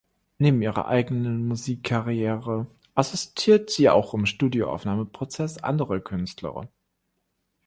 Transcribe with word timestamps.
Neben 0.39 0.63
ihrer 0.63 0.87
eigenen 0.87 1.47
Musikkarriere 1.47 2.65
assistiert 2.95 3.69
sie 3.69 3.87
auch 3.87 4.15
im 4.15 4.25
Studioaufnahmeprozess 4.25 5.59
anderer 5.59 5.99
Künstler. 5.99 6.67